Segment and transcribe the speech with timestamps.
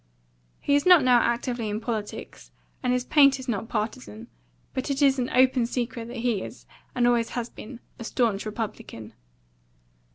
[0.59, 2.49] He is not now actively in politics,
[2.81, 4.29] and his paint is not partisan;
[4.73, 8.43] but it is an open secret that he is, and always has been, a staunch
[8.47, 9.13] Republican.